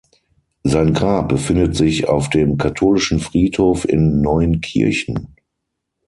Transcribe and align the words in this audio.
Sein 0.63 0.95
Grab 0.95 1.29
befindet 1.29 1.75
sich 1.75 2.09
auf 2.09 2.27
dem 2.31 2.57
katholischen 2.57 3.19
Friedhof 3.19 3.87
in 3.87 4.19
Neuenkirchen. 4.21 5.35